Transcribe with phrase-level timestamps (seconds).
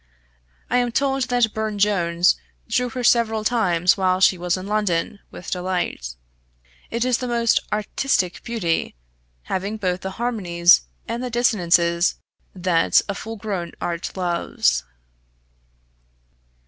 [0.67, 2.35] I am told that Burne Jones
[2.67, 6.15] drew her several times while she was in London, with delight.
[6.89, 8.95] It is the most artistic beauty,
[9.43, 12.15] having both the harmonies and the dissonances
[12.55, 14.83] that a full grown art loves.